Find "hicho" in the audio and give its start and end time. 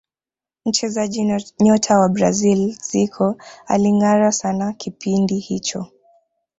5.39-5.87